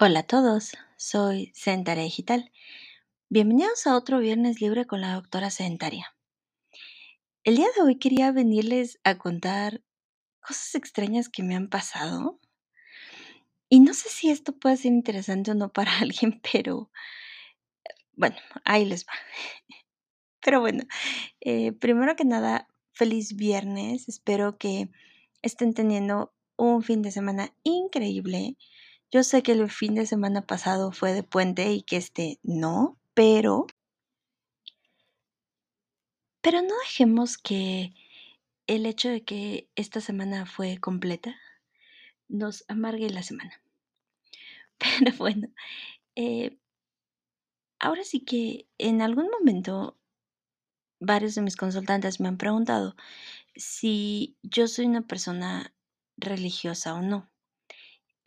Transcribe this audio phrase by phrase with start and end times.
[0.00, 2.52] Hola a todos, soy Sedentaria Digital.
[3.30, 6.14] Bienvenidos a otro viernes libre con la doctora Sedentaria.
[7.42, 9.82] El día de hoy quería venirles a contar
[10.40, 12.38] cosas extrañas que me han pasado.
[13.68, 16.92] Y no sé si esto puede ser interesante o no para alguien, pero
[18.12, 19.14] bueno, ahí les va.
[20.38, 20.84] Pero bueno,
[21.40, 24.08] eh, primero que nada, feliz viernes.
[24.08, 24.90] Espero que
[25.42, 28.56] estén teniendo un fin de semana increíble.
[29.10, 32.98] Yo sé que el fin de semana pasado fue de puente y que este no,
[33.14, 33.66] pero...
[36.42, 37.94] Pero no dejemos que
[38.66, 41.36] el hecho de que esta semana fue completa
[42.28, 43.60] nos amargue la semana.
[44.78, 45.48] Pero bueno,
[46.14, 46.58] eh,
[47.80, 49.98] ahora sí que en algún momento
[51.00, 52.94] varios de mis consultantes me han preguntado
[53.56, 55.74] si yo soy una persona
[56.16, 57.30] religiosa o no.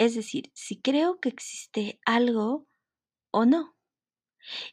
[0.01, 2.67] Es decir, si creo que existe algo
[3.29, 3.77] o no.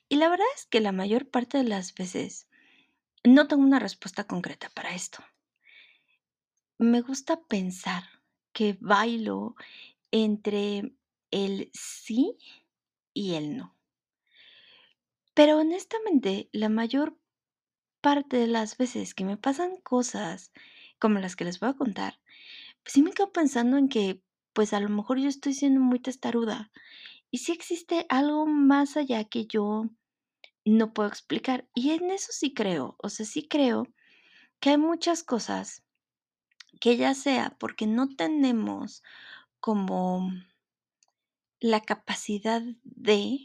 [0.09, 2.48] Y la verdad es que la mayor parte de las veces
[3.25, 5.23] no tengo una respuesta concreta para esto.
[6.79, 8.05] Me gusta pensar
[8.55, 9.55] que bailo
[10.12, 10.95] entre
[11.31, 12.39] el sí
[13.12, 13.77] y el no.
[15.34, 17.19] Pero honestamente, la mayor
[18.01, 20.53] parte de las veces que me pasan cosas
[20.99, 22.19] como las que les voy a contar,
[22.83, 24.23] pues sí me quedo pensando en que,
[24.59, 26.73] pues a lo mejor yo estoy siendo muy testaruda
[27.31, 29.84] y si existe algo más allá que yo
[30.65, 31.69] no puedo explicar.
[31.77, 33.87] Y en eso sí creo, o sea, sí creo
[34.59, 35.84] que hay muchas cosas
[36.81, 39.05] que ya sea porque no tenemos
[39.61, 40.28] como
[41.61, 43.39] la capacidad de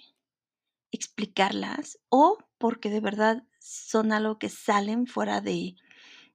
[0.89, 5.75] explicarlas o porque de verdad son algo que salen fuera de,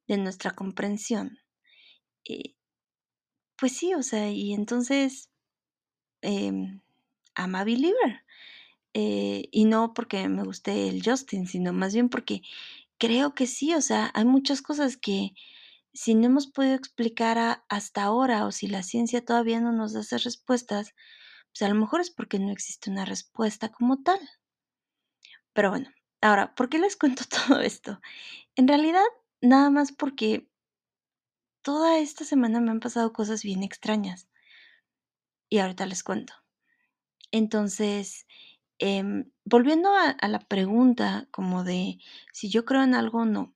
[0.06, 1.40] de nuestra comprensión.
[2.24, 2.54] Eh,
[3.58, 5.30] pues sí, o sea, y entonces,
[6.22, 6.52] eh,
[7.36, 8.24] I'm a believer.
[8.94, 12.42] Eh, y no porque me guste el Justin, sino más bien porque
[12.98, 15.32] creo que sí, o sea, hay muchas cosas que
[15.92, 20.00] si no hemos podido explicar hasta ahora o si la ciencia todavía no nos da
[20.00, 20.94] esas respuestas,
[21.52, 24.20] pues a lo mejor es porque no existe una respuesta como tal.
[25.52, 28.00] Pero bueno, ahora, ¿por qué les cuento todo esto?
[28.56, 29.04] En realidad,
[29.40, 30.47] nada más porque
[31.68, 34.26] toda esta semana me han pasado cosas bien extrañas
[35.50, 36.32] y ahorita les cuento.
[37.30, 38.26] Entonces,
[38.78, 41.98] em, volviendo a, la pregunta como de
[42.32, 43.54] si yo creo en algo o no,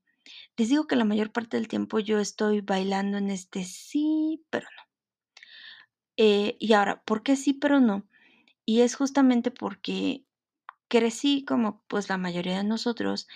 [0.58, 4.66] les digo que la mayor parte del tiempo yo estoy bailando en este sí, pero
[4.76, 4.82] no.
[6.18, 8.06] Eh, y ahora, ¿por qué sí, pero no?
[8.66, 10.26] Y es justamente porque
[10.88, 13.26] crecí como pues la mayoría de nosotros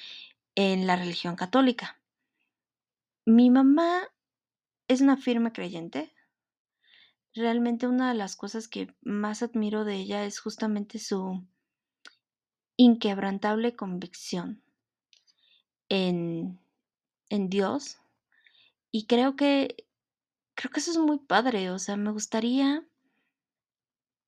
[0.55, 1.99] en la religión católica.
[3.25, 4.11] Mi mamá
[4.89, 6.13] es una firme creyente.
[7.35, 11.47] Realmente una de las cosas que más admiro de ella es justamente su
[12.77, 14.63] inquebrantable convicción
[15.89, 16.59] en,
[17.29, 17.99] en Dios.
[18.91, 19.87] Y creo que
[20.57, 21.71] creo que eso es muy padre.
[21.71, 22.85] O sea, me gustaría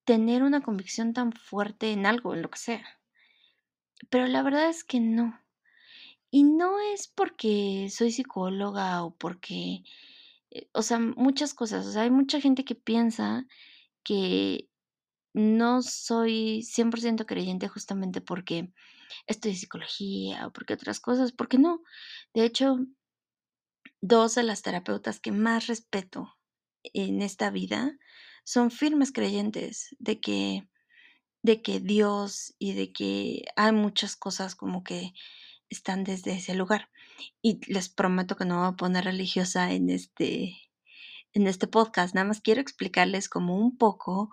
[0.05, 2.85] tener una convicción tan fuerte en algo, en lo que sea.
[4.11, 5.41] Pero la verdad es que no.
[6.31, 9.83] Y no es porque soy psicóloga o porque,
[10.73, 11.87] o sea, muchas cosas.
[11.87, 13.47] O sea, hay mucha gente que piensa
[14.03, 14.69] que
[15.35, 18.73] no soy 100% creyente justamente porque
[19.27, 21.83] estudié psicología o porque otras cosas, porque no.
[22.35, 22.79] De hecho,
[24.01, 26.37] dos de las terapeutas que más respeto
[26.83, 27.99] en esta vida
[28.45, 30.69] son firmes creyentes de que
[31.43, 35.13] de que Dios y de que hay muchas cosas como que
[35.71, 36.91] están desde ese lugar.
[37.43, 40.57] Y les prometo que no voy a poner religiosa en este,
[41.33, 44.31] en este podcast, nada más quiero explicarles como un poco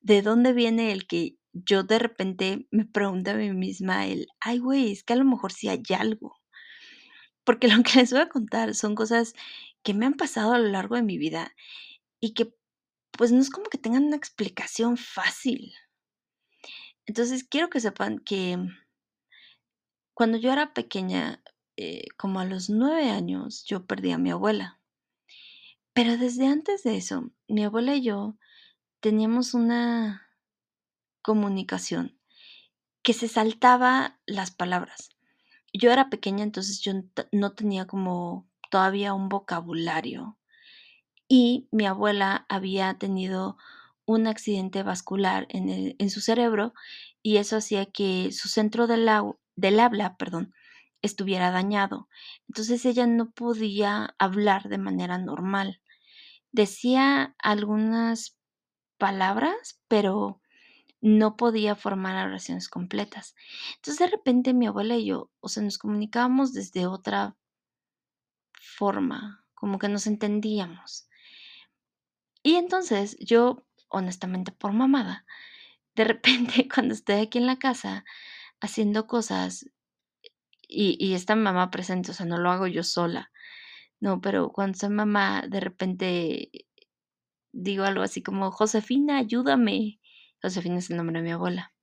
[0.00, 4.58] de dónde viene el que yo de repente me pregunto a mí misma el, ay
[4.58, 6.36] güey, es que a lo mejor sí hay algo.
[7.44, 9.34] Porque lo que les voy a contar son cosas
[9.82, 11.54] que me han pasado a lo largo de mi vida
[12.20, 12.54] y que
[13.12, 15.74] pues no es como que tengan una explicación fácil.
[17.06, 18.58] Entonces quiero que sepan que
[20.14, 21.42] cuando yo era pequeña,
[21.80, 24.80] eh, como a los nueve años, yo perdí a mi abuela.
[25.92, 28.36] Pero desde antes de eso, mi abuela y yo
[28.98, 30.28] teníamos una
[31.22, 32.18] comunicación
[33.02, 35.10] que se saltaba las palabras.
[35.72, 36.94] Yo era pequeña, entonces yo
[37.30, 40.36] no tenía como todavía un vocabulario.
[41.28, 43.56] Y mi abuela había tenido
[44.04, 46.74] un accidente vascular en, en su cerebro
[47.22, 49.08] y eso hacía que su centro del,
[49.54, 50.54] del habla, perdón,
[51.02, 52.08] estuviera dañado.
[52.48, 55.80] Entonces ella no podía hablar de manera normal.
[56.52, 58.36] Decía algunas
[58.98, 60.40] palabras, pero
[61.00, 63.34] no podía formar oraciones completas.
[63.76, 67.36] Entonces, de repente, mi abuela y yo, o sea, nos comunicábamos desde otra
[68.60, 71.08] forma, como que nos entendíamos.
[72.42, 75.24] Y entonces, yo, honestamente, por mamada,
[75.94, 78.04] de repente, cuando estoy aquí en la casa
[78.60, 79.70] haciendo cosas
[80.68, 83.32] y y está mamá presente, o sea, no lo hago yo sola,
[84.00, 86.50] no, pero cuando soy mamá, de repente
[87.52, 90.00] digo algo así como: "Josefina, ayúdame".
[90.42, 91.74] Josefina es el nombre de mi abuela.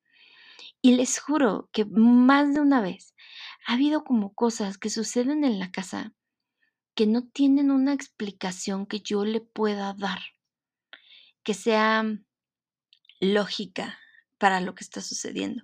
[0.81, 3.15] Y les juro que más de una vez
[3.67, 6.13] ha habido como cosas que suceden en la casa
[6.95, 10.19] que no tienen una explicación que yo le pueda dar
[11.45, 12.03] que sea
[13.19, 13.97] lógica
[14.38, 15.63] para lo que está sucediendo.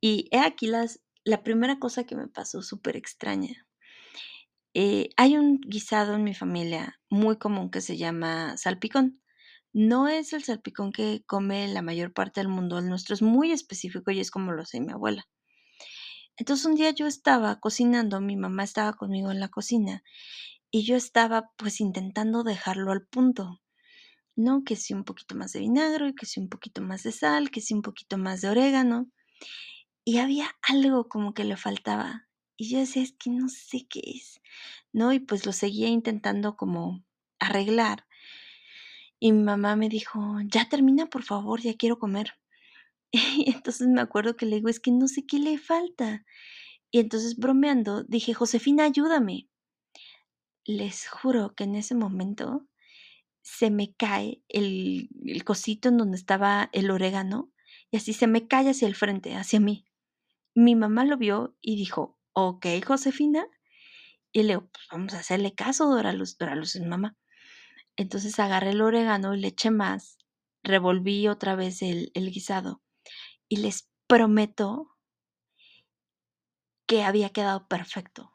[0.00, 3.66] Y he aquí las la primera cosa que me pasó superextraña.
[4.74, 9.22] Eh, hay un guisado en mi familia muy común que se llama salpicón.
[9.72, 13.52] No es el salpicón que come la mayor parte del mundo, el nuestro es muy
[13.52, 15.24] específico y es como lo hace mi abuela.
[16.36, 20.02] Entonces, un día yo estaba cocinando, mi mamá estaba conmigo en la cocina
[20.72, 23.60] y yo estaba, pues, intentando dejarlo al punto,
[24.36, 24.64] ¿no?
[24.64, 27.60] Que si un poquito más de vinagre, que si un poquito más de sal, que
[27.60, 29.06] si un poquito más de orégano.
[30.06, 32.26] Y había algo como que le faltaba.
[32.56, 34.40] Y yo decía: "Es que no sé qué es",
[34.92, 35.12] ¿no?
[35.12, 37.04] Y pues lo seguía intentando como
[37.38, 38.04] arreglar.
[39.22, 42.32] Y mi mamá me dijo: "Ya termina, por favor, ya quiero comer".
[43.38, 46.24] Y entonces me acuerdo que le digo: "Es que no sé qué le falta".
[46.92, 49.48] Y entonces bromeando dije: "Josefina, ayúdame".
[50.66, 52.66] Les juro que en ese momento
[53.42, 57.52] se me cae el el cosito en donde estaba el orégano,
[57.90, 59.84] y así se me cae hacia el frente, hacia mí.
[60.54, 63.46] Mi mamá lo vio y dijo: "Okey, Josefina".
[64.32, 67.16] Y le digo: "Pues vamos a hacerle caso, Dora Luz, Dora es mamá".
[67.96, 70.18] Entonces agarré el orégano y le eché más,
[70.64, 72.82] revolví otra vez el el guisado,
[73.48, 74.90] y les prometo
[76.86, 78.32] que había quedado perfecto.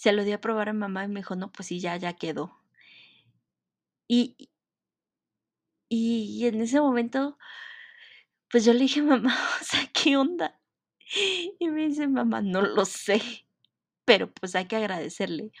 [0.00, 2.12] Se lo di a probar a mamá y me dijo: "No, pues sí, ya ya
[2.12, 2.60] quedó".
[4.08, 4.34] Y
[5.88, 7.36] y y en ese momento
[8.50, 10.58] pues yo le dije: "Mamá, o sea, ¿qué onda?".
[11.58, 13.20] Y me dice mamá: "No lo sé,
[14.06, 15.52] pero, pues, hay que agradecerle".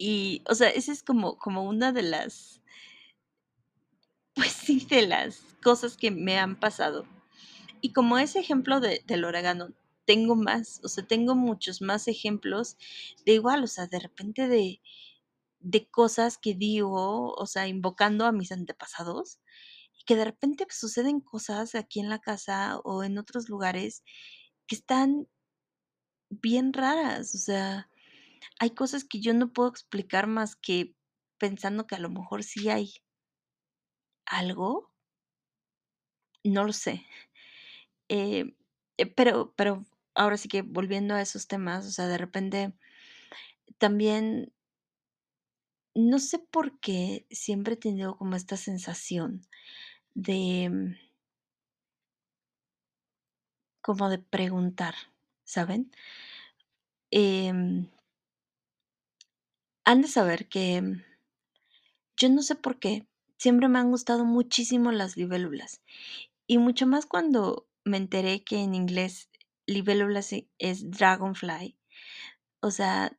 [0.00, 2.62] Y, o sea, esa es como como una de las
[4.34, 7.04] pues sí, de las cosas que me han pasado.
[7.82, 9.70] Y como ese ejemplo de del orégano,
[10.06, 12.76] tengo más, o sea, tengo muchos más ejemplos
[13.26, 14.80] de igual, o sea, de repente de
[15.60, 19.40] de cosas que digo, o sea, invocando a mis antepasados,
[20.06, 24.02] que de repente, suceden cosas aquí en la casa o en otros lugares
[24.66, 25.28] que están
[26.30, 27.88] bien raras, o sea,
[28.60, 30.94] hay cosas que yo no puedo explicar más que
[31.38, 32.92] pensando que a lo mejor sí hay
[34.26, 34.92] algo.
[36.44, 37.04] No lo sé.
[38.08, 38.56] Eh,
[38.98, 39.84] eh, pero pero
[40.14, 42.74] ahora sí que volviendo a esos temas, o sea, de repente
[43.78, 44.52] también
[45.94, 49.42] no sé por qué siempre he tenido como esta sensación
[50.14, 51.12] de mm
[53.84, 54.94] como de preguntar,
[55.44, 55.90] ¿saben?
[57.10, 57.92] Em
[59.86, 61.02] han de saber que, mm,
[62.16, 63.06] yo no sé por qué,
[63.38, 65.82] siempre me han gustado muchísimo las libélulas,
[66.46, 69.30] y mucho más cuando me enteré que en inglés
[69.66, 70.20] libélula
[70.58, 71.76] es dragonfly,
[72.60, 73.18] o sea,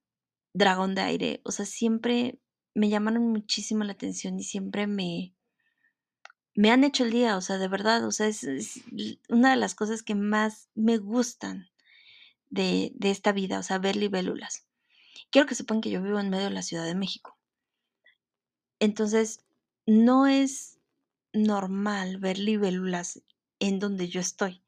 [0.54, 2.40] dragón de aire, o sea, siempre
[2.76, 5.34] me llamaron muchísimo la atención y siempre me
[6.56, 8.46] me han hecho el día, o sea, de verdad, o sea, es
[9.30, 11.70] una de las cosas que más me gustan
[12.50, 14.68] de de esta vida, o sea, ver libélulas.
[15.32, 17.38] Quiero que sepan que yo vivo en medio de la Ciudad de México.
[18.80, 19.44] Entonces,
[19.86, 20.80] no es
[21.34, 23.24] normal ver libélulas
[23.60, 24.62] en donde yo estoy.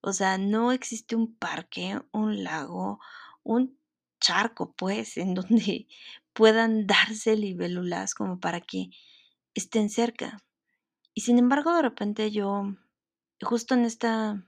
[0.00, 3.00] O sea, no existe un parque, un lago,
[3.42, 3.76] un
[4.20, 5.88] charco, pues, en donde
[6.32, 8.90] puedan darse libélulas como para que
[9.54, 10.38] estén cerca.
[11.18, 12.76] Y sin embargo, de repente yo,
[13.42, 14.46] justo en esta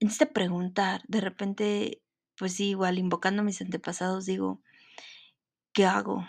[0.00, 2.02] en este preguntar, de repente,
[2.38, 4.62] pues sí, igual invocando a mis antepasados, digo
[5.74, 6.26] ¿qué hago?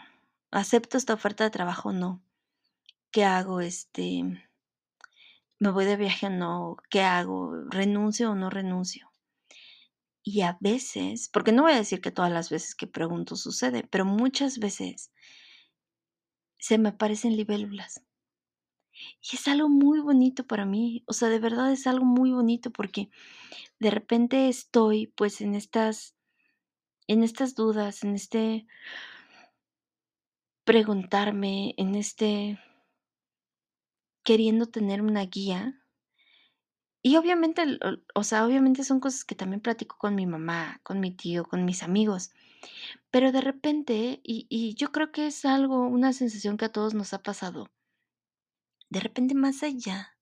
[0.52, 2.26] ¿Acepto esta oferta de trabajo o no?
[3.10, 3.62] ¿Qué hago?
[3.62, 4.22] Este
[5.60, 6.76] ¿me voy de viaje o no?
[6.90, 7.56] ¿Qué hago?
[7.70, 9.14] ¿Renuncio o no renuncio?
[10.24, 13.88] Y a veces, porque no voy a decir que todas las veces que pregunto sucede,
[13.90, 15.14] pero muchas veces
[16.60, 18.04] se me aparecen libélulas.
[19.22, 22.72] Y es algo muy bonito para mí, o sea, de verdad es algo muy bonito,
[22.72, 23.10] porque
[23.80, 26.16] de repente estoy, pues, en estas
[27.08, 28.66] en estas dudas, en este
[30.64, 32.60] preguntarme, en este
[34.24, 35.80] queriendo tener una guía.
[37.06, 37.64] Y obviamente,
[38.16, 41.66] o sea, obviamente son cosas que también platico con mi mamá, con mi tío, con
[41.66, 42.32] mis amigos.
[43.12, 46.94] Pero de repente, y, y yo creo que es algo, una sensación que a todos
[46.94, 47.68] nos ha pasado.
[48.94, 50.16] De repente, más allá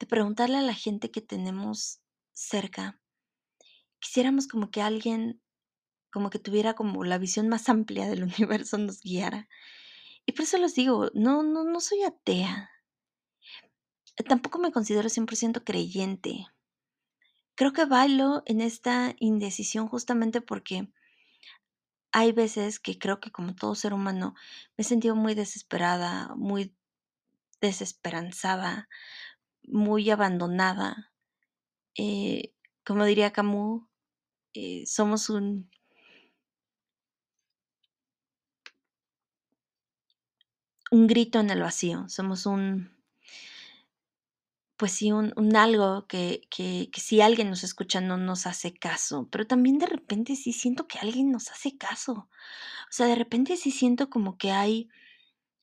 [0.00, 2.00] de preguntarle a la gente que tenemos
[2.32, 3.00] cerca,
[4.00, 5.40] quisiéramos como que alguien,
[6.10, 9.48] como que tuviera como la visión más amplia del universo nos guiara.
[10.26, 12.72] Y por eso les digo, no, no, no soy atea.
[14.26, 16.46] Tampoco me considero 100% creyente.
[17.54, 20.88] Creo que bailo en esta indecisión justamente porque
[22.10, 24.34] hay veces que creo que como todo ser humano
[24.76, 26.74] me he sentido muy desesperada, muy
[27.62, 28.88] desesperanzada,
[29.64, 31.12] muy abandonada.
[31.96, 32.54] Eh,
[32.84, 33.84] como diría Camus,
[34.54, 35.70] eh, somos un
[40.92, 42.92] un grito en el vacío, somos un
[44.76, 49.28] pues sí, un, algo que, que, que si alguien nos escucha no nos hace caso,
[49.30, 52.12] pero también de repente sí siento que alguien nos hace caso.
[52.12, 54.88] O sea, de repente sí siento como que hay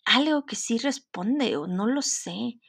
[0.10, 2.60] algo que sí responde o no lo sé.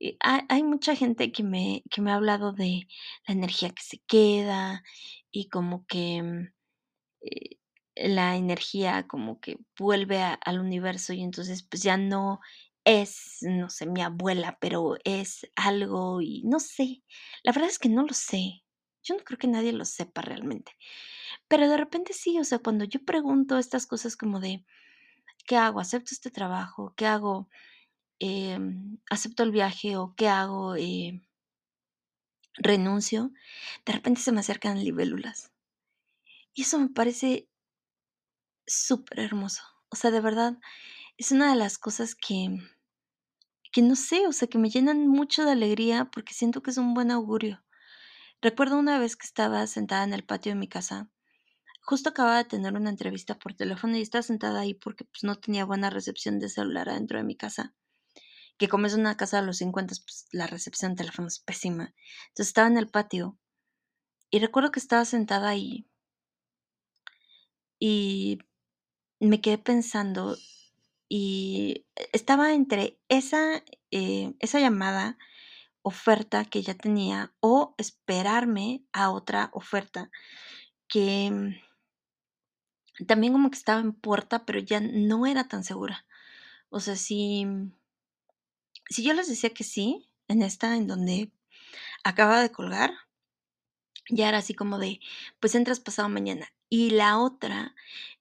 [0.00, 2.88] Eh, hay, mucha gente que me, que me ha hablado de
[3.28, 4.82] la energía que se queda
[5.30, 6.52] y como que mm,
[7.22, 7.58] eh,
[7.96, 12.40] la energía como que vuelve al universo y entonces pues ya no
[12.84, 17.02] es, no sé, mi abuela, pero es algo y no sé.
[17.42, 18.62] La verdad es que no lo sé.
[19.02, 20.72] Yo no creo que nadie lo sepa realmente.
[21.48, 24.64] Pero de repente sí, o sea, cuando yo pregunto estas cosas como de,
[25.46, 25.80] ¿qué hago?
[25.80, 26.94] ¿Acepto este trabajo?
[26.96, 27.48] ¿Qué hago?
[28.18, 30.76] Em, ¿acepto el viaje o qué hago?
[30.76, 31.20] Eh,
[32.54, 33.32] ¿renuncio?
[33.86, 35.52] De repente se me acercan libélulas.
[36.54, 37.48] Y eso me parece
[38.66, 39.62] súper hermoso.
[39.90, 40.58] O sea, de verdad,
[41.16, 42.58] es una de las cosas que,
[43.72, 46.78] que no sé, o sea, que me llenan mucho de alegría porque siento que es
[46.78, 47.62] un buen augurio.
[48.42, 51.10] Recuerdo una vez que estaba sentada en el patio de mi casa,
[51.80, 55.36] justo acababa de tener una entrevista por teléfono y estaba sentada ahí porque pues, no
[55.36, 57.74] tenía buena recepción de celular adentro de mi casa.
[58.58, 61.94] Que como es una casa de los 50, pues la recepción de teléfono es pésima.
[62.28, 63.38] Entonces estaba en el patio
[64.30, 65.86] y recuerdo que estaba sentada ahí
[67.78, 68.38] y
[69.18, 70.36] me quedé pensando
[71.08, 75.18] y estaba entre esa, eh, esa llamada,
[75.82, 80.10] oferta que ya tenía o esperarme a otra oferta
[80.88, 81.69] que mm,
[83.06, 86.06] también como que estaba en puerta, pero ya no era tan segura.
[86.70, 87.46] O sea, si,
[88.88, 91.32] si yo les decía que sí, en esta en donde
[92.04, 92.92] acaba de colgar,
[94.08, 95.00] ya era así como de,
[95.40, 96.52] pues entras pasado mañana.
[96.68, 97.74] Y la otra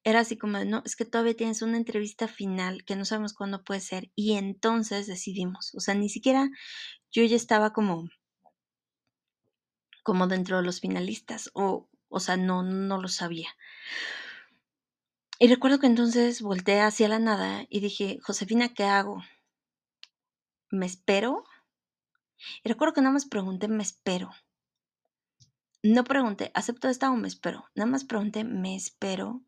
[0.04, 3.34] era así como de, no, es que todavía tienes una entrevista final que no sabemos
[3.34, 4.12] cuándo puede ser.
[4.16, 5.74] Y entonces decidimos.
[5.76, 6.50] O sea, ni siquiera
[7.12, 8.10] yo ya estaba como,
[10.04, 11.52] como dentro de los finalistas.
[11.54, 13.50] O, o sea, no, no lo sabía.
[15.42, 19.24] Y recuerdo que entonces volteé hacia la nada y dije, Josefina, ¿qué hago?
[20.70, 21.46] ¿Me espero?
[22.62, 24.32] Y recuerdo que nada más pregunté, ¿me espero?
[25.82, 27.64] No pregunté, ¿acepto esta o me espero?
[27.74, 29.42] Nada más pregunté, ¿me espero?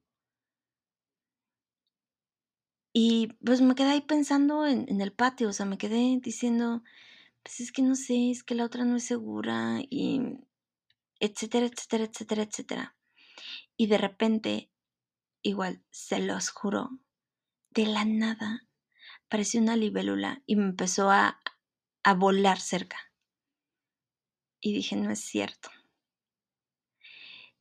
[2.93, 6.83] Y pues me quedé ahí pensando en, en el patio, o sea, me quedé diciendo,
[7.43, 10.21] pues es que no sé, es que la otra no es segura y
[11.19, 12.95] etcétera, etcétera, etcétera, etcétera.
[13.75, 14.71] Y de repente,
[15.41, 16.89] igual, se los juro,
[17.71, 18.67] de la nada,
[19.25, 21.39] apareció una libélula y me empezó a,
[22.03, 22.98] a volar cerca.
[24.60, 25.69] Y dije, no es cierto.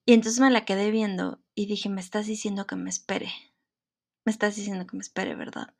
[0.04, 3.32] Y entonces me la quedé viendo y dije, me estás diciendo que me espere.
[4.24, 5.74] Me estás diciendo que me espere, ¿verdad?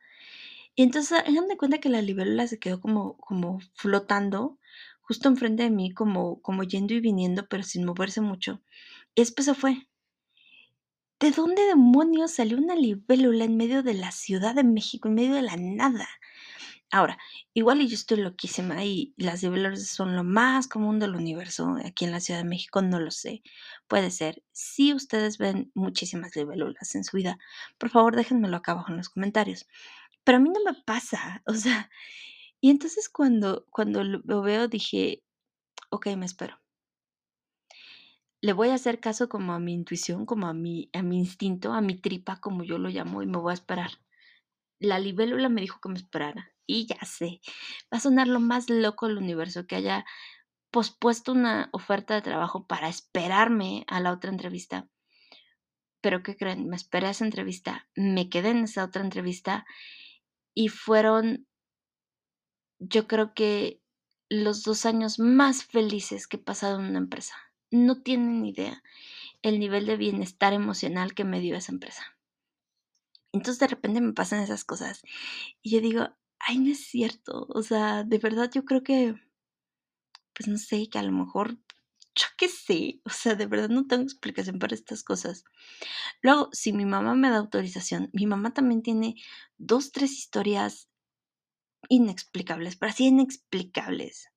[0.75, 4.57] Y entonces hagan de cuenta que la libélula se quedó como, como flotando
[5.01, 8.61] justo enfrente de mí, como, como yendo y viniendo, pero sin moverse mucho.
[9.13, 9.89] Y después se fue.
[11.21, 15.35] ¿De dónde demonios salió una libélula en medio de la Ciudad de México, en medio
[15.35, 16.09] de la nada?
[16.89, 17.19] Ahora,
[17.53, 22.11] igual yo estoy loquísima y las libélulas son lo más común del universo aquí en
[22.11, 23.43] la Ciudad de México, no lo sé.
[23.87, 24.41] Puede ser.
[24.51, 27.37] Si ustedes ven muchísimas libélulas en su vida,
[27.77, 29.67] por favor déjenmelo acá abajo en los comentarios.
[30.23, 31.91] Pero a mí no me pasa, o sea,
[32.61, 35.23] y entonces cuando, cuando lo veo dije,
[35.91, 36.60] ok, me espero.
[38.41, 41.73] Le voy a hacer caso como a mi intuición, como a mi, a mi instinto,
[41.73, 43.91] a mi tripa, como yo lo llamo, y me voy a esperar.
[44.79, 46.51] La libélula me dijo que me esperara.
[46.65, 47.41] Y ya sé,
[47.93, 50.05] va a sonar lo más loco del universo que haya
[50.71, 54.87] pospuesto una oferta de trabajo para esperarme a la otra entrevista.
[56.01, 56.67] Pero ¿qué creen?
[56.67, 59.65] Me esperé a esa entrevista, me quedé en esa otra entrevista
[60.55, 61.45] y fueron
[62.79, 63.83] yo creo que
[64.29, 67.35] los 2 años más felices que he pasado en una empresa.
[67.71, 68.83] No tienen idea
[69.41, 72.03] el nivel de bienestar emocional que me dio esa empresa.
[73.33, 75.01] Entonces, de repente me pasan esas cosas
[75.61, 76.09] y yo digo:
[76.39, 77.47] "Ay, no es cierto".
[77.49, 79.15] O sea, de verdad yo creo que
[80.33, 81.57] pues no sé, que a lo mejor,
[82.15, 85.43] yo qué sé, o sea, de verdad no tengo explicación para estas cosas.
[86.21, 89.15] Luego, si mi mamá me da autorización, mi mamá también tiene
[89.57, 90.89] 2, 3 historias
[91.89, 94.29] inexplicables, pero así inexplicables,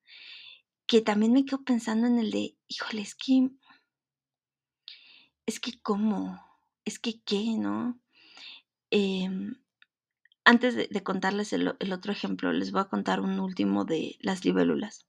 [0.95, 3.51] que también me quedo pensando en el de, híjole, es que
[5.45, 6.41] es que, ¿cómo?
[6.85, 7.57] Es que, ¿qué?
[7.59, 8.01] ¿No?
[8.93, 9.57] Em,
[10.45, 15.09] antes de contarles el otro ejemplo, les voy a contar un último de las libélulas.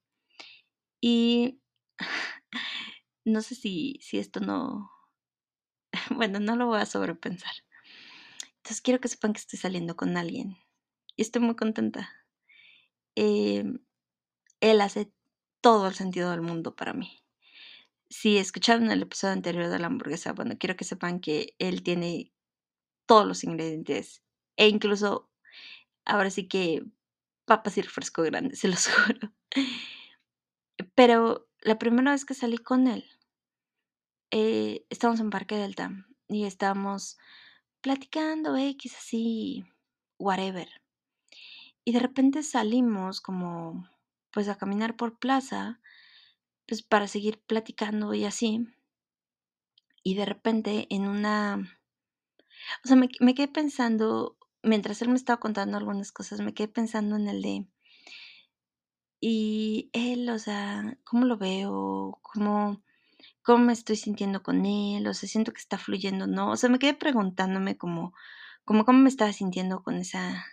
[1.01, 1.61] Y
[3.23, 4.89] no sé si si esto no
[6.09, 7.53] bueno, no lo voy a sobrepensar.
[8.57, 10.57] Entonces, quiero que sepan que estoy saliendo con alguien,
[11.15, 12.09] y estoy muy contenta.
[13.15, 13.85] Em,
[14.61, 15.11] él hace
[15.65, 17.23] todo el sentido del mundo para mí.
[18.07, 22.31] Si escucharon el episodio anterior de la hamburguesa, bueno, quiero que sepan que él tiene
[23.07, 24.21] todos los ingredientes,
[24.57, 25.27] e incluso,
[26.05, 26.85] ahora sí que
[27.45, 29.33] papas y refresco grande, se los juro.
[30.93, 33.03] Pero la primera vez que salí con él
[34.29, 37.17] eh, estábamos en Parque Delta y estábamos
[37.81, 39.65] platicando, equis, así,
[40.19, 40.69] whatever.
[41.83, 43.89] Y de repente salimos como,
[44.35, 45.81] pues, a caminar por plaza,
[46.67, 48.67] pues, para seguir platicando y así.
[50.03, 51.79] Y de repente en una
[52.83, 56.67] o sea, me me quedé pensando, mientras él me estaba contando algunas cosas, me quedé
[56.69, 57.65] pensando en el de
[59.21, 62.19] y él, o sea, ¿cómo lo veo?
[62.21, 62.81] ¿Cómo
[63.43, 65.07] cómo me estoy sintiendo con él?
[65.07, 66.51] O sea, siento que está fluyendo, ¿no?
[66.51, 68.13] O sea, me quedé preguntándome como
[68.65, 70.45] como cómo me estaba sintiendo con esa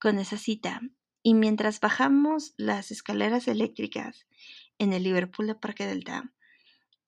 [0.00, 0.80] con esa cita.
[1.24, 4.26] Y mientras bajamos las escaleras eléctricas
[4.78, 6.32] en el Liverpool de Parque Delta,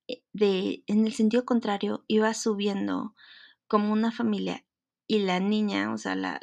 [0.09, 3.15] eh, de en el sentido contrario iba subiendo
[3.69, 4.65] como una familia,
[5.09, 6.39] y la niña, o sea, la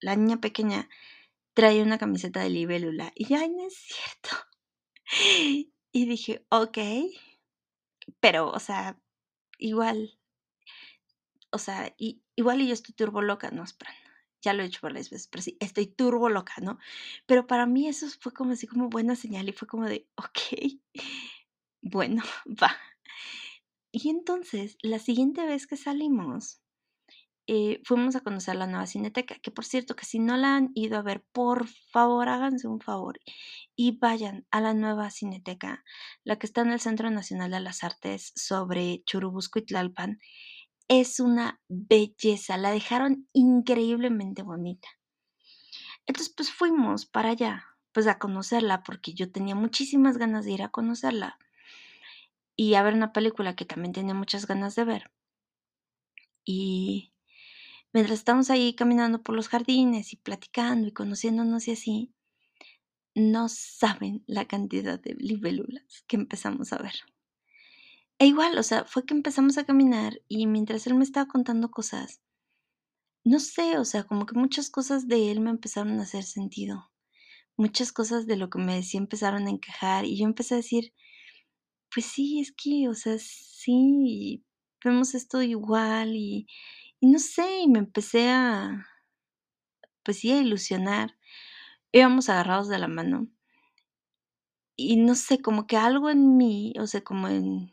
[0.00, 0.88] la niña pequeña
[1.54, 4.30] traía una camiseta de libélula, y yo: "Ay, no es cierto".
[5.92, 7.18] Y dije: "Okey".
[8.20, 8.98] Pero, o sea,
[9.58, 10.16] igual
[11.54, 13.92] o sea, i igual y yo estoy turbo loca, no, espera,
[14.42, 16.78] ya lo he dicho varias veces, pero sí, estoy turbo loca, ¿no?
[17.26, 20.82] Pero para mí eso fue como así como buena señal, y fue como de: "Okey,
[21.82, 22.22] bueno,
[22.62, 22.72] va".
[23.94, 26.60] Y entonces, la siguiente vez que salimos,
[27.48, 30.70] eh, fuimos a conocer la nueva Cineteca, que por cierto, que si no la han
[30.74, 33.20] ido a ver, por favor, háganse un favor
[33.76, 35.84] y vayan a la nueva Cineteca,
[36.24, 40.20] la que está en el Centro Nacional de las Artes sobre Churubusco y Tlalpan.
[40.88, 44.88] Es una belleza, la dejaron increíblemente bonita.
[46.06, 50.62] Entonces, pues fuimos para allá, pues a conocerla, porque yo tenía muchísimas ganas de ir
[50.62, 51.38] a conocerla.
[52.56, 55.10] Y a ver una película que también tenía muchas ganas de ver.
[56.44, 57.12] Y
[57.92, 62.14] mientras estábamos ahí caminando por los jardines y platicando y conociéndonos y así
[63.14, 66.94] no saben la cantidad de libélulas que empezamos a ver.
[68.20, 71.70] E igual, o sea, fue que empezamos a caminar y mientras él me estaba contando
[71.70, 72.16] cosas
[73.24, 76.90] no sé, o sea, como que muchas cosas de él me empezaron a hacer sentido.
[77.56, 80.92] Muchas cosas de lo que me decía empezaron a encajar, y yo empecé a decir:
[81.94, 84.44] "Pues sí, es que, o sea, sí,
[84.84, 86.46] vemos esto igual", y
[87.02, 88.86] no sé, y me empecé a
[90.04, 91.16] pues sí, a ilusionar.
[91.92, 93.28] Íbamos agarrados de la mano
[94.78, 97.72] y no sé, como que algo en mí, o sea, como en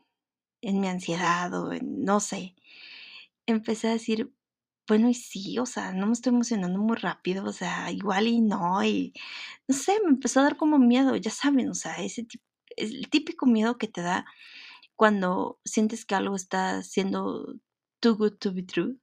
[0.61, 2.55] en mi ansiedad o en no sé,
[3.47, 4.31] empecé a decir:
[4.87, 8.41] "Bueno, y sí, o sea, no me estoy emocionando muy rápido, o sea, igual y
[8.41, 9.13] no", y
[9.69, 12.41] no sé, me empezó a dar como miedo, ya saben, o sea, ese tip
[12.77, 14.25] el típico miedo que te da
[14.97, 17.55] cuando sientes que algo está siendo
[18.01, 18.97] too good to be true,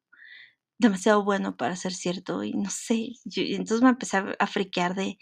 [0.78, 5.18] demasiado bueno para ser cierto, y no sé, entonces me empecé a a friquear de: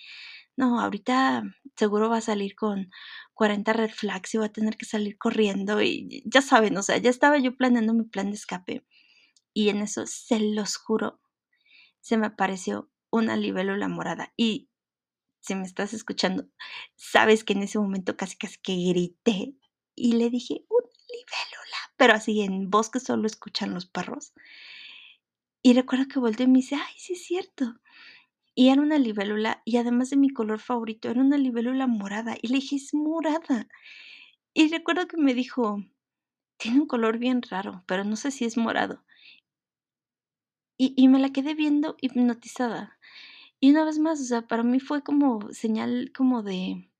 [0.56, 1.42] "No, ahorita
[1.76, 2.90] seguro va a salir con
[3.34, 6.98] 40 red flags y voy a tener que salir corriendo", y ya saben, o sea,
[6.98, 8.84] ya estaba yo planeando mi plan de escape.
[9.54, 11.20] Y en eso, se los juro,
[12.00, 14.70] se me apareció una libélula morada, y
[15.40, 16.46] si me estás escuchando,
[16.96, 19.56] sabes que en ese momento casi, casi que grité,
[19.96, 24.32] y le dije: "Una libélula", pero así en voz que solo escuchan los perros.
[25.66, 27.74] Y recuerdo que volteó y me dice: "Ay, sí es cierto".
[28.56, 32.48] Y era una libélula, y además de mi color favorito, era una libélula morada, y
[32.48, 33.68] le dije: "Es morada".
[34.54, 35.82] Y recuerdo que me dijo:
[36.58, 39.04] "Tiene un color bien raro, pero no sé si es morado".
[40.78, 42.98] Y y me la quedé viendo hipnotizada.
[43.60, 46.90] Y una vez más, o sea, para mí fue como señal como de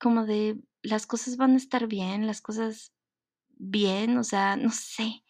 [0.00, 2.92] como de las cosas van a estar bien, las cosas
[3.58, 5.24] bien, o sea, no sé.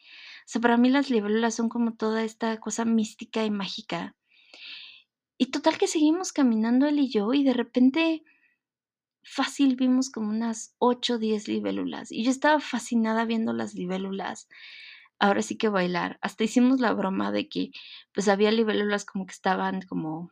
[0.47, 4.17] O sea, para mí las libélulas son como toda esta cosa mística y mágica.
[5.41, 8.23] Y total que seguimos caminando él y yo, y de repente
[9.25, 14.49] fácil vimos como unas 8 o 10 libélulas, y yo estaba fascinada viendo las libélulas.
[15.19, 16.19] Ahora sí que bailar.
[16.23, 17.71] Hasta hicimos la broma de que,
[18.15, 20.31] pues, había libélulas como que estaban como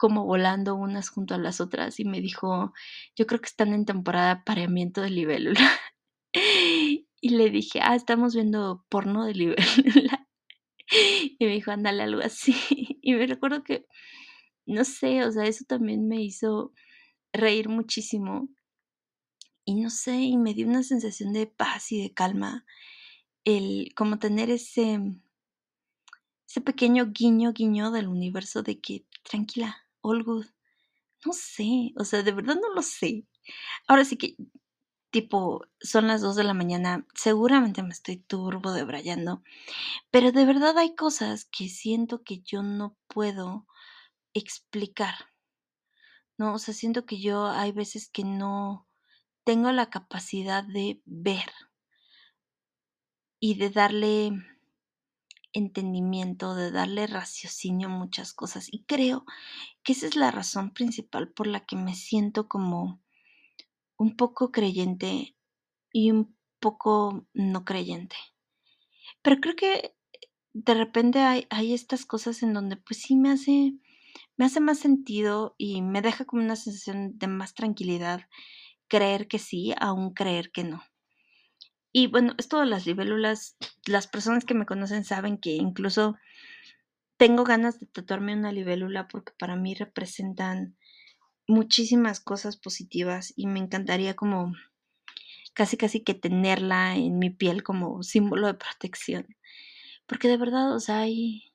[0.00, 2.72] como volando unas junto a las otras, y me dijo:
[3.16, 5.60] "Yo creo que están en temporada de apareamiento de libélula".
[7.22, 10.26] Y le dije: "Ah, estamos viendo porno de libélula".
[11.40, 12.54] Y me dijo: "Ándale, algo así".
[13.06, 13.86] Y me recuerdo que,
[14.66, 16.72] no sé, o sea, eso también me hizo
[17.32, 18.48] reír muchísimo.
[19.64, 22.66] Y no sé, y me dio una sensación de paz y de calma,
[23.44, 24.98] el como tener ese
[26.48, 30.46] ese pequeño guiño, guiño del universo de que tranquila, all good.
[31.24, 33.24] No sé, o sea, de verdad no lo sé.
[33.86, 34.36] Ahora sí que,
[35.10, 39.42] tipo, son las 2 de la mañana, seguramente me estoy turbo debrayando,
[40.10, 43.66] pero de verdad hay cosas que siento que yo no puedo
[44.34, 45.14] explicar.
[46.38, 48.86] No, o sea, siento que yo hay veces que no
[49.44, 51.50] tengo la capacidad de ver
[53.40, 54.32] y de darle
[55.52, 58.68] entendimiento, de darle raciocinio a muchas cosas.
[58.70, 59.24] Y creo
[59.82, 63.00] que esa es la razón principal por la que me siento como
[63.98, 65.36] un poco creyente
[65.92, 68.16] y un poco no creyente.
[69.22, 69.94] Pero creo que
[70.52, 73.74] de repente hay, estas cosas en donde pues sí me hace,
[74.36, 78.22] me hace más sentido y me deja como una sensación de más tranquilidad
[78.88, 80.82] creer que sí, aún creer que no.
[81.92, 83.56] Y bueno, esto de las libélulas,
[83.86, 86.16] las personas que me conocen saben que incluso
[87.16, 90.76] tengo ganas de tatuarme una libélula porque para mí representan
[91.48, 94.52] muchísimas cosas positivas y me encantaría como
[95.54, 99.36] casi casi que tenerla en mi piel como símbolo de protección.
[100.06, 101.54] Porque de verdad, o sea, hay,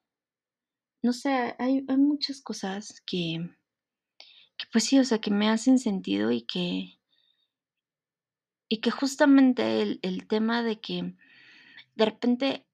[1.04, 3.50] no sé, hay, hay muchas cosas que,
[4.58, 7.00] que pues sí, o sea, que me hacen sentido y que,
[8.70, 11.16] y que justamente el, el tema de que
[11.96, 12.66] de repente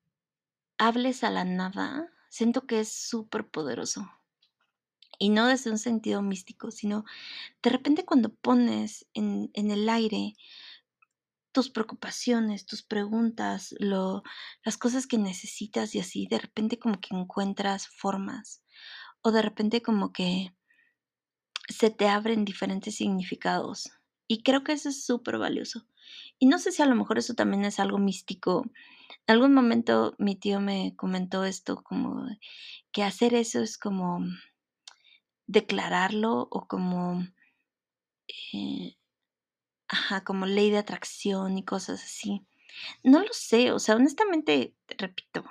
[0.77, 4.10] hables a la nada, siento que es súper poderoso.
[5.19, 7.03] Y no desde un sentido místico, sino
[7.63, 10.36] de repente cuando pones en, en el aire
[11.51, 14.21] tus preocupaciones, tus preguntas, lo,
[14.63, 18.62] las cosas que necesitas y así, de repente como que encuentras formas
[19.21, 20.53] o de repente como que
[21.67, 23.89] se te abren diferentes significados.
[24.27, 25.88] Y creo que eso es súper valioso.
[26.39, 28.65] Y no sé si a lo mejor eso también es algo místico.
[29.25, 32.25] En algún momento mi tío me comentó esto, como
[32.91, 34.19] que hacer eso es como
[35.48, 37.26] declararlo o como,
[38.54, 38.98] eh,
[39.88, 42.46] ajá, como ley de atracción y cosas así.
[43.04, 45.44] No lo sé, o sea, honestamente, repito,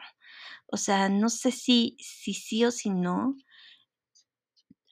[0.67, 3.37] o sea, no sé si, si sí o si no.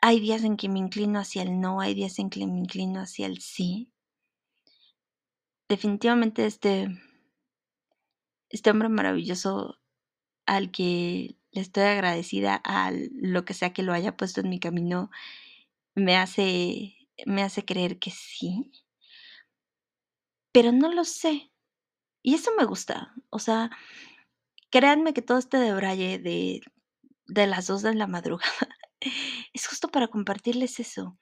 [0.01, 3.01] Hay días en que me inclino hacia el no, hay días en que me inclino
[3.01, 3.90] hacia el sí.
[5.69, 6.88] Definitivamente este,
[8.51, 9.79] este hombre maravilloso
[10.47, 14.59] al que le estoy agradecida a lo que sea que lo haya puesto en mi
[14.59, 15.11] camino,
[15.95, 18.73] me hace, me hace creer que sí.
[20.53, 21.53] Pero no lo sé.
[22.23, 23.14] Y eso me gusta.
[23.31, 23.71] O sea,
[24.71, 26.61] créanme que todo este debraye de,
[27.27, 28.69] de las dos de la madrugada
[29.53, 31.19] es justo para compartirles eso.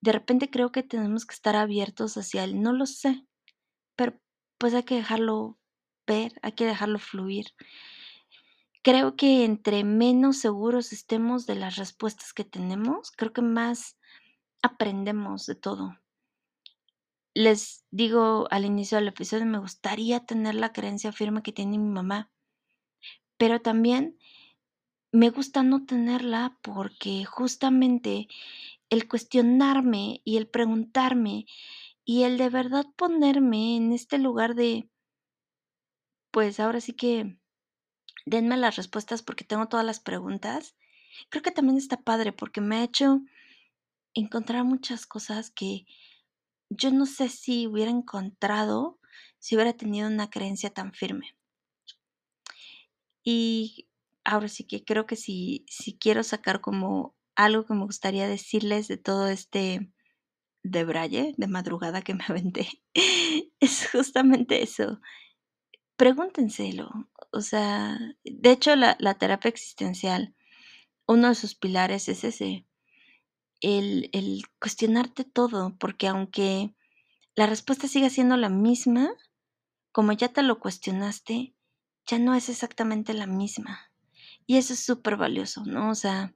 [0.00, 2.62] De repente creo que tenemos que estar abiertos hacia él.
[2.62, 3.26] No lo sé.
[3.94, 4.18] Pero
[4.58, 5.58] pues hay que dejarlo
[6.06, 7.46] ver, hay que dejarlo fluir.
[8.86, 13.98] Creo que entre menos seguros estemos de las respuestas que tenemos, creo que más
[14.62, 15.98] aprendemos de todo.
[17.34, 21.88] Les digo al inicio del episodio, me gustaría tener la creencia firme que tiene mi
[21.88, 22.30] mamá,
[23.36, 24.20] pero también
[25.10, 28.28] me gusta no tenerla porque justamente
[28.88, 31.46] el cuestionarme y el preguntarme
[32.04, 34.88] y el de verdad ponerme en este lugar de,
[36.30, 37.36] pues ahora sí que
[38.26, 40.76] denme las respuestas porque tengo todas las preguntas,
[41.30, 43.22] creo que también está padre porque me ha hecho
[44.14, 45.86] encontrar muchas cosas que
[46.68, 48.98] yo no sé si hubiera encontrado
[49.38, 51.36] si hubiera tenido una creencia tan firme.
[53.22, 53.88] Y
[54.24, 58.88] ahora sí que creo que si, si quiero sacar como algo que me gustaría decirles
[58.88, 59.92] de todo este
[60.62, 62.68] de braille, de madrugada que me aventé,
[63.60, 65.00] es justamente eso.
[65.96, 66.90] Pregúntenselo.
[67.32, 70.34] O sea, de hecho la, la terapia existencial
[71.06, 72.66] uno de sus pilares es ese,
[73.60, 76.74] el, el cuestionarte todo, porque aunque
[77.34, 79.10] la respuesta siga siendo la misma,
[79.92, 81.54] como ya te lo cuestionaste,
[82.06, 83.90] ya no es exactamente la misma.
[84.46, 85.90] Y eso es súper valioso, ¿no?
[85.90, 86.34] O sea,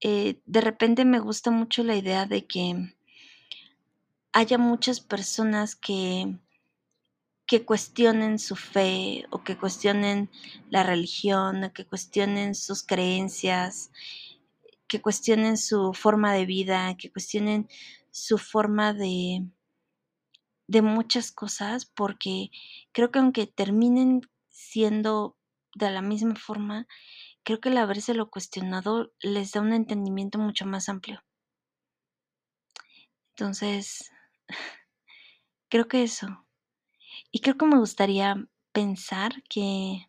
[0.00, 2.94] eh, de repente me gusta mucho la idea de que
[4.32, 6.38] haya muchas personas que,
[7.50, 10.30] que cuestionen su fe o que cuestionen
[10.68, 13.90] la religión o que cuestionen sus creencias,
[14.86, 17.68] que cuestionen su forma de vida, que cuestionen
[18.12, 19.48] su forma de,
[20.68, 22.52] de muchas cosas, porque
[22.92, 25.36] creo que aunque terminen siendo
[25.74, 26.86] de la misma forma,
[27.42, 31.24] creo que el habérselo cuestionado les da un entendimiento mucho más amplio.
[33.30, 34.08] Entonces,
[35.68, 36.46] creo que eso.
[37.30, 40.08] Y creo que me gustaría pensar que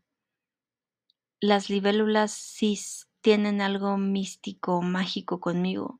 [1.39, 2.79] las libélulas sí
[3.21, 5.99] tienen algo místico, mágico conmigo.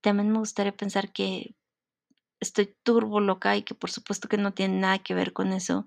[0.00, 1.54] También me gustaría pensar que
[2.40, 5.86] estoy turbo loca y que por supuesto que no tiene nada que ver con eso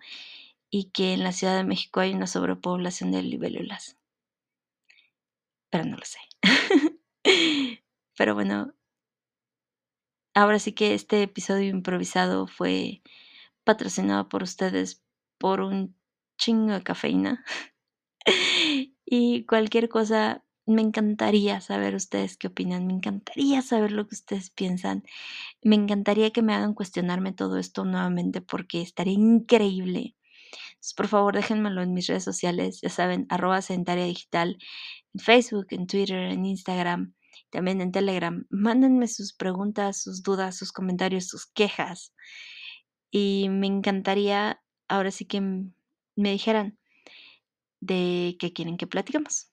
[0.69, 3.97] y que en la Ciudad de México hay una sobrepoblación de libélulas.
[5.69, 6.19] Pero no lo sé.
[8.17, 8.73] Pero bueno,
[10.34, 13.01] ahora sí que este episodio improvisado fue
[13.69, 15.03] patrocinado por ustedes
[15.38, 15.95] por un
[16.39, 17.45] chingo de cafeína.
[19.05, 24.49] y cualquier cosa, me encantaría saber ustedes qué opinan, me encantaría saber lo que ustedes
[24.49, 25.03] piensan,
[25.62, 30.15] me encantaría que me hagan cuestionarme todo esto nuevamente porque estaría increíble.
[30.71, 34.58] Entonces, por favor, déjenmelo en mis redes sociales, ya saben, arroba sedentaria digital,
[35.13, 37.13] en Facebook, en Twitter, en Instagram,
[37.51, 38.47] también en Telegram.
[38.49, 42.15] Mándenme sus preguntas, sus dudas, sus comentarios, sus quejas.
[43.12, 46.78] Y me encantaría ahora sí que me dijeran
[47.82, 49.48] de qué quieren que platicamos.